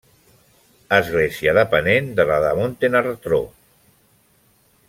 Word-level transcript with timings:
Església 0.99 1.53
depenent 1.59 2.09
de 2.21 2.27
la 2.31 2.39
de 2.47 2.57
Montenartró. 2.63 3.43